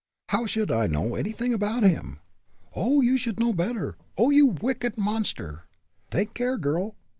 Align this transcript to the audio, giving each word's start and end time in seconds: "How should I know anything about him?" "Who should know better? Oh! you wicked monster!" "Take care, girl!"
"How 0.29 0.47
should 0.47 0.71
I 0.71 0.87
know 0.87 1.13
anything 1.13 1.53
about 1.53 1.83
him?" 1.83 2.17
"Who 2.73 3.15
should 3.17 3.39
know 3.39 3.53
better? 3.53 3.97
Oh! 4.17 4.31
you 4.31 4.47
wicked 4.47 4.97
monster!" 4.97 5.65
"Take 6.09 6.33
care, 6.33 6.57
girl!" 6.57 6.95